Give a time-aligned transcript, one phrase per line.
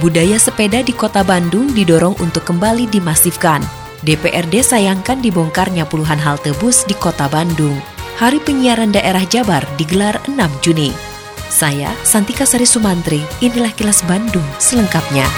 [0.00, 3.60] Budaya sepeda di kota Bandung didorong untuk kembali dimasifkan.
[4.00, 7.76] DPRD sayangkan dibongkarnya puluhan halte bus di kota Bandung.
[8.16, 10.96] Hari Penyiaran Daerah Jabar digelar 6 Juni.
[11.52, 15.28] Saya, Santika Sari Sumantri, inilah kilas Bandung selengkapnya.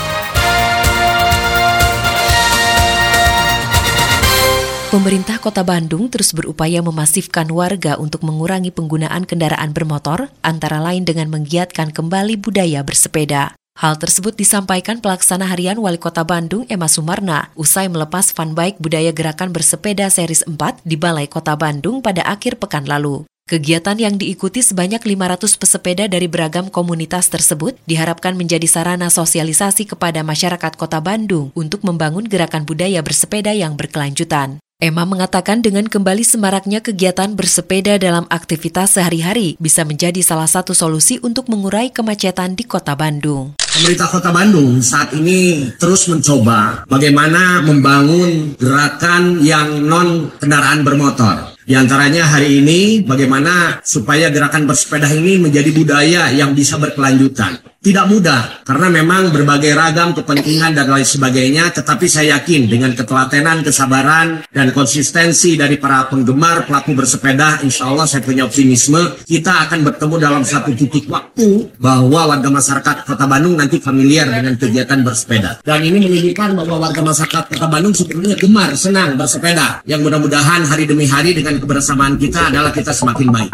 [4.94, 11.34] Pemerintah Kota Bandung terus berupaya memasifkan warga untuk mengurangi penggunaan kendaraan bermotor, antara lain dengan
[11.34, 13.58] menggiatkan kembali budaya bersepeda.
[13.74, 19.50] Hal tersebut disampaikan pelaksana harian Wali Kota Bandung Emma Sumarna usai melepas fanbike budaya gerakan
[19.50, 23.26] bersepeda series 4 di Balai Kota Bandung pada akhir pekan lalu.
[23.44, 30.22] Kegiatan yang diikuti sebanyak 500 pesepeda dari beragam komunitas tersebut diharapkan menjadi sarana sosialisasi kepada
[30.22, 34.63] masyarakat Kota Bandung untuk membangun gerakan budaya bersepeda yang berkelanjutan.
[34.84, 41.16] Emma mengatakan dengan kembali semaraknya kegiatan bersepeda dalam aktivitas sehari-hari bisa menjadi salah satu solusi
[41.24, 43.56] untuk mengurai kemacetan di kota Bandung.
[43.56, 51.56] Pemerintah Kota Bandung saat ini terus mencoba bagaimana membangun gerakan yang non kendaraan bermotor.
[51.64, 57.56] Di antaranya hari ini bagaimana supaya gerakan bersepeda ini menjadi budaya yang bisa berkelanjutan.
[57.84, 63.60] Tidak mudah karena memang berbagai ragam kepentingan dan lain sebagainya tetapi saya yakin dengan ketelatenan,
[63.60, 69.84] kesabaran dan konsistensi dari para penggemar pelaku bersepeda insya Allah saya punya optimisme kita akan
[69.84, 75.60] bertemu dalam satu titik waktu bahwa warga masyarakat Kota Bandung nanti familiar dengan kegiatan bersepeda.
[75.60, 79.84] Dan ini menunjukkan bahwa warga masyarakat Kota Bandung sebenarnya gemar, senang bersepeda.
[79.84, 83.52] Yang mudah-mudahan hari demi hari dengan kebersamaan kita adalah kita semakin baik.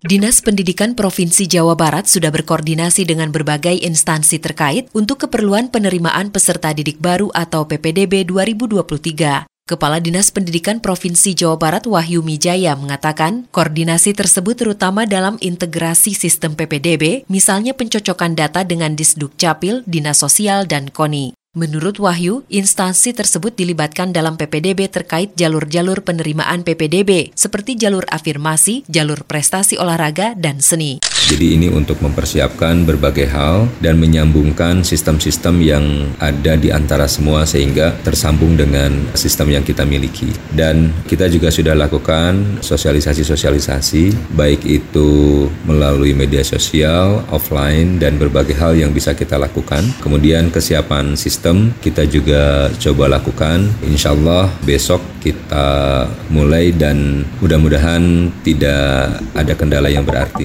[0.00, 6.72] Dinas Pendidikan Provinsi Jawa Barat sudah berkoordinasi dengan berbagai instansi terkait untuk keperluan penerimaan peserta
[6.72, 9.44] didik baru atau PPDB 2023.
[9.68, 16.56] Kepala Dinas Pendidikan Provinsi Jawa Barat Wahyu Mijaya mengatakan, koordinasi tersebut terutama dalam integrasi sistem
[16.56, 21.36] PPDB, misalnya pencocokan data dengan Disduk Capil, Dinas Sosial, dan KONI.
[21.58, 29.26] Menurut Wahyu, instansi tersebut dilibatkan dalam PPDB terkait jalur-jalur penerimaan PPDB, seperti jalur afirmasi, jalur
[29.26, 31.02] prestasi olahraga, dan seni.
[31.26, 35.84] Jadi ini untuk mempersiapkan berbagai hal dan menyambungkan sistem-sistem yang
[36.22, 40.30] ada di antara semua sehingga tersambung dengan sistem yang kita miliki.
[40.54, 48.78] Dan kita juga sudah lakukan sosialisasi-sosialisasi, baik itu melalui media sosial, offline, dan berbagai hal
[48.78, 49.82] yang bisa kita lakukan.
[49.98, 53.64] Kemudian kesiapan sistem sistem kita juga coba lakukan.
[53.88, 60.44] Insya Allah besok kita mulai dan mudah-mudahan tidak ada kendala yang berarti.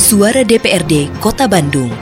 [0.00, 1.92] Suara DPRD Kota Bandung.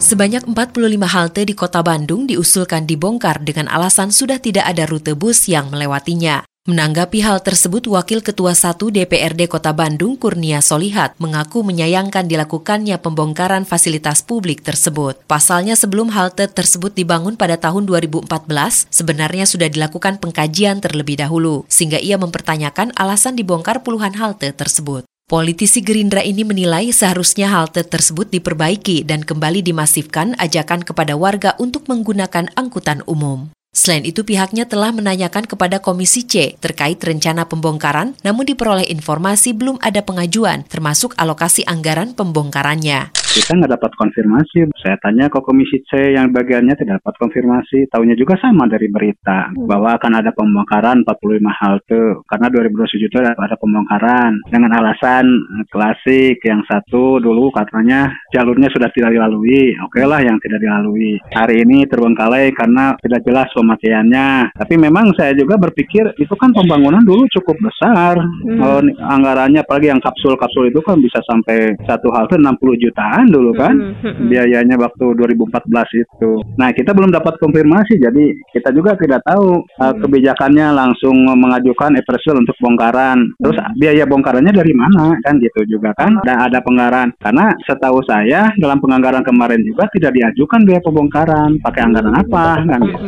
[0.00, 5.52] Sebanyak 45 halte di Kota Bandung diusulkan dibongkar dengan alasan sudah tidak ada rute bus
[5.52, 6.48] yang melewatinya.
[6.64, 13.68] Menanggapi hal tersebut, Wakil Ketua 1 DPRD Kota Bandung, Kurnia Solihat, mengaku menyayangkan dilakukannya pembongkaran
[13.68, 15.20] fasilitas publik tersebut.
[15.28, 22.00] Pasalnya sebelum halte tersebut dibangun pada tahun 2014, sebenarnya sudah dilakukan pengkajian terlebih dahulu, sehingga
[22.00, 25.04] ia mempertanyakan alasan dibongkar puluhan halte tersebut.
[25.28, 31.84] Politisi Gerindra ini menilai seharusnya halte tersebut diperbaiki dan kembali dimasifkan ajakan kepada warga untuk
[31.92, 33.52] menggunakan angkutan umum.
[33.74, 39.82] Selain itu pihaknya telah menanyakan kepada Komisi C terkait rencana pembongkaran, namun diperoleh informasi belum
[39.82, 44.70] ada pengajuan, termasuk alokasi anggaran pembongkarannya kita nggak dapat konfirmasi.
[44.78, 47.90] Saya tanya ke Komisi C yang bagiannya tidak dapat konfirmasi.
[47.90, 53.56] Tahunya juga sama dari berita bahwa akan ada pembongkaran 45 halte karena 2027 itu ada
[53.58, 55.26] pembongkaran dengan alasan
[55.66, 59.74] klasik yang satu dulu katanya jalurnya sudah tidak dilalui.
[59.82, 61.18] Oke okay lah yang tidak dilalui.
[61.34, 64.52] Hari ini terbengkalai karena tidak jelas pemakaiannya.
[64.52, 68.20] Tapi memang saya juga berpikir itu kan pembangunan dulu cukup besar.
[68.20, 68.60] Hmm.
[68.60, 73.74] Oh, anggarannya apalagi yang kapsul-kapsul itu kan bisa sampai satu halte 60 jutaan dulu kan
[73.74, 74.26] mm -hmm.
[74.28, 76.30] biayanya waktu 2014 itu.
[76.60, 81.96] Nah kita belum dapat konfirmasi jadi kita juga tidak tahu mm uh, kebijakannya langsung mengajukan
[81.96, 83.18] appraisal untuk bongkaran.
[83.40, 86.20] Terus mm biaya bongkarannya dari mana kan gitu juga kan?
[86.22, 91.50] Dan ada penganggaran karena setahu saya dalam penganggaran kemarin juga tidak diajukan biaya pembongkaran.
[91.64, 93.06] Pakai anggaran apa kan gitu.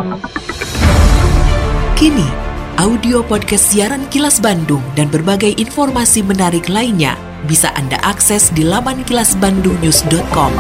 [1.97, 2.29] Kini
[2.77, 7.17] audio podcast siaran Kilas Bandung dan berbagai informasi menarik lainnya
[7.49, 10.53] bisa Anda akses di laman kilasbandungnews.com.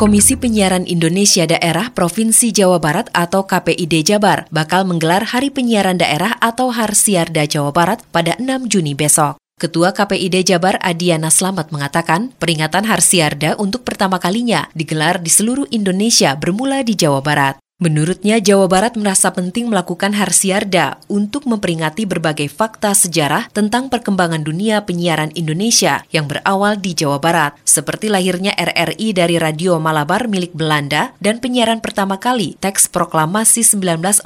[0.00, 6.40] Komisi Penyiaran Indonesia Daerah Provinsi Jawa Barat atau KPID Jabar bakal menggelar Hari Penyiaran Daerah
[6.40, 9.36] atau Harsiarda Jawa Barat pada 6 Juni besok.
[9.60, 16.32] Ketua KPID Jabar Adiana Slamet mengatakan peringatan Harsiarda untuk pertama kalinya digelar di seluruh Indonesia
[16.32, 17.60] bermula di Jawa Barat.
[17.76, 24.80] Menurutnya, Jawa Barat merasa penting melakukan Harsiarda untuk memperingati berbagai fakta sejarah tentang perkembangan dunia
[24.88, 31.12] penyiaran Indonesia yang berawal di Jawa Barat, seperti lahirnya RRI dari Radio Malabar milik Belanda
[31.20, 34.24] dan penyiaran pertama kali teks proklamasi 1945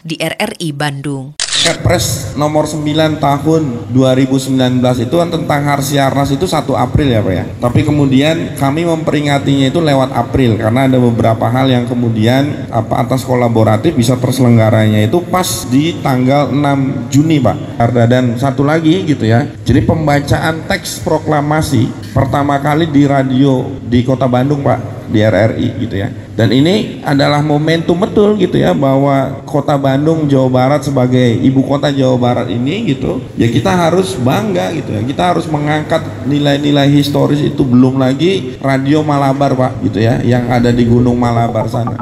[0.00, 1.41] di RRI Bandung.
[1.62, 3.62] Kepres nomor 9 tahun
[3.94, 7.44] 2019 itu kan tentang Harsiarnas itu 1 April ya Pak ya.
[7.62, 13.22] Tapi kemudian kami memperingatinya itu lewat April karena ada beberapa hal yang kemudian apa atas
[13.22, 17.78] kolaboratif bisa terselenggaranya itu pas di tanggal 6 Juni Pak.
[18.10, 19.46] Dan satu lagi gitu ya.
[19.62, 25.94] Jadi pembacaan teks proklamasi pertama kali di radio di Kota Bandung Pak di RRI gitu
[25.94, 26.10] ya.
[26.32, 31.92] Dan ini adalah momentum betul gitu ya bahwa Kota Bandung Jawa Barat sebagai ibu kota
[31.92, 35.00] Jawa Barat ini gitu ya kita harus bangga gitu ya.
[35.04, 40.72] Kita harus mengangkat nilai-nilai historis itu belum lagi Radio Malabar Pak gitu ya yang ada
[40.72, 42.00] di Gunung Malabar sana.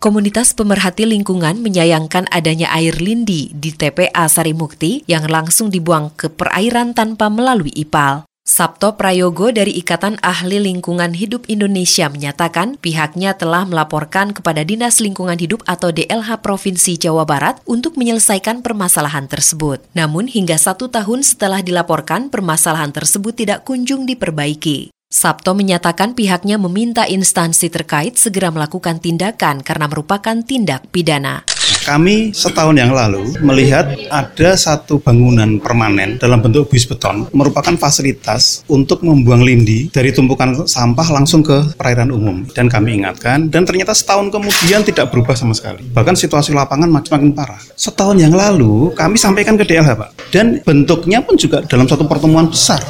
[0.00, 6.96] Komunitas pemerhati lingkungan menyayangkan adanya air lindi di TPA Sarimukti yang langsung dibuang ke perairan
[6.96, 8.29] tanpa melalui IPAL.
[8.40, 15.36] Sabto Prayogo dari Ikatan Ahli Lingkungan Hidup Indonesia menyatakan pihaknya telah melaporkan kepada Dinas Lingkungan
[15.36, 19.84] Hidup atau DLH Provinsi Jawa Barat untuk menyelesaikan permasalahan tersebut.
[19.92, 24.88] Namun hingga satu tahun setelah dilaporkan, permasalahan tersebut tidak kunjung diperbaiki.
[25.12, 31.49] Sabto menyatakan pihaknya meminta instansi terkait segera melakukan tindakan karena merupakan tindak pidana.
[31.80, 38.62] Kami setahun yang lalu melihat ada satu bangunan permanen dalam bentuk bus beton merupakan fasilitas
[38.68, 42.44] untuk membuang lindi dari tumpukan sampah langsung ke perairan umum.
[42.52, 45.80] Dan kami ingatkan, dan ternyata setahun kemudian tidak berubah sama sekali.
[45.88, 47.60] Bahkan situasi lapangan makin parah.
[47.74, 50.10] Setahun yang lalu kami sampaikan ke DLH Pak.
[50.28, 52.82] Dan bentuknya pun juga dalam satu pertemuan besar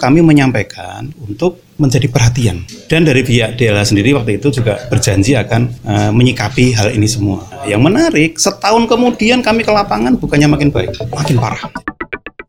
[0.00, 2.64] kami menyampaikan untuk menjadi perhatian.
[2.88, 7.44] Dan dari pihak DLH sendiri waktu itu juga berjanji akan uh, menyikapi hal ini semua.
[7.68, 11.60] Yang menarik, setahun kemudian kami ke lapangan bukannya makin baik, makin parah.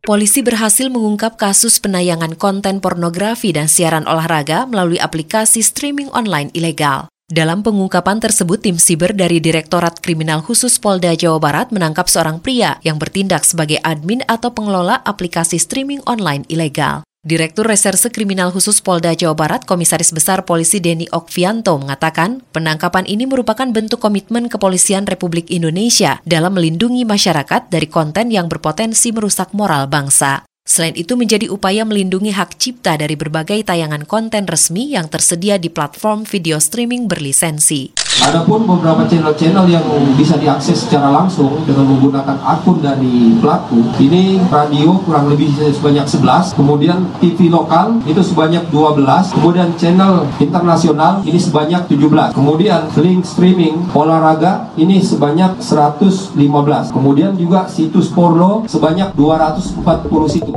[0.02, 7.06] Polisi berhasil mengungkap kasus penayangan konten pornografi dan siaran olahraga melalui aplikasi streaming online ilegal.
[7.30, 12.76] Dalam pengungkapan tersebut, tim siber dari Direktorat Kriminal Khusus Polda Jawa Barat menangkap seorang pria
[12.82, 17.06] yang bertindak sebagai admin atau pengelola aplikasi streaming online ilegal.
[17.22, 23.30] Direktur Reserse Kriminal Khusus Polda Jawa Barat, Komisaris Besar Polisi Denny Okvianto mengatakan, penangkapan ini
[23.30, 29.86] merupakan bentuk komitmen Kepolisian Republik Indonesia dalam melindungi masyarakat dari konten yang berpotensi merusak moral
[29.86, 30.42] bangsa.
[30.62, 35.66] Selain itu menjadi upaya melindungi hak cipta dari berbagai tayangan konten resmi yang tersedia di
[35.68, 37.92] platform video streaming berlisensi.
[38.22, 39.82] Adapun beberapa channel-channel yang
[40.14, 46.54] bisa diakses secara langsung dengan menggunakan akun dari pelaku, ini radio kurang lebih sebanyak 11,
[46.54, 53.80] kemudian TV lokal itu sebanyak 12, kemudian channel internasional ini sebanyak 17, kemudian link streaming
[53.90, 56.36] olahraga ini sebanyak 115,
[56.94, 60.51] kemudian juga situs porno sebanyak 240 situs.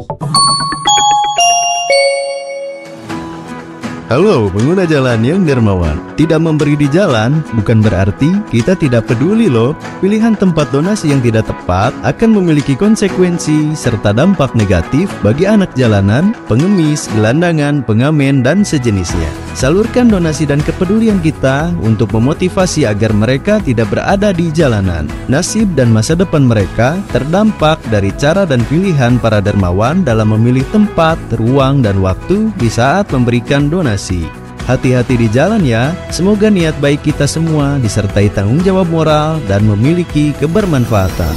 [4.06, 5.98] Halo pengguna jalan yang dermawan.
[6.14, 9.74] Tidak memberi di jalan bukan berarti kita tidak peduli loh.
[10.04, 16.38] Pilihan tempat donasi yang tidak tepat akan memiliki konsekuensi serta dampak negatif bagi anak jalanan,
[16.46, 23.88] pengemis, gelandangan, pengamen, dan sejenisnya Salurkan donasi dan kepedulian kita untuk memotivasi agar mereka tidak
[23.88, 30.04] berada di jalanan Nasib dan masa depan mereka terdampak dari cara dan pilihan para dermawan
[30.04, 34.28] dalam memilih tempat, ruang, dan waktu di saat memberikan donasi.
[34.68, 35.96] Hati-hati di jalan ya.
[36.12, 41.36] Semoga niat baik kita semua disertai tanggung jawab moral dan memiliki kebermanfaatan.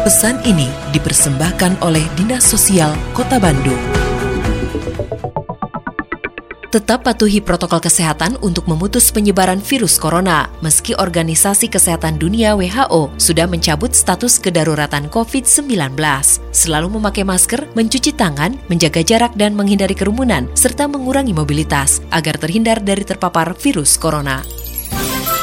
[0.00, 0.66] Pesan ini
[0.96, 3.89] dipersembahkan oleh Dinas Sosial Kota Bandung.
[6.70, 10.46] Tetap patuhi protokol kesehatan untuk memutus penyebaran virus corona.
[10.62, 15.66] Meski Organisasi Kesehatan Dunia WHO sudah mencabut status kedaruratan COVID-19.
[16.54, 22.78] Selalu memakai masker, mencuci tangan, menjaga jarak dan menghindari kerumunan, serta mengurangi mobilitas agar terhindar
[22.78, 24.38] dari terpapar virus corona.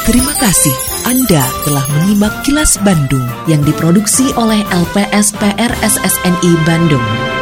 [0.07, 0.75] Terima kasih
[1.11, 7.36] Anda telah menyimak kilas Bandung yang diproduksi oleh LPSPR SSNI Bandung.